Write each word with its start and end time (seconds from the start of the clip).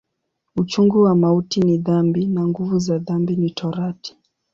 Uchungu 0.55 1.01
wa 1.01 1.15
mauti 1.15 1.59
ni 1.59 1.77
dhambi, 1.77 2.25
na 2.27 2.47
nguvu 2.47 2.79
za 2.79 2.97
dhambi 2.99 3.35
ni 3.35 3.49
Torati. 3.49 4.17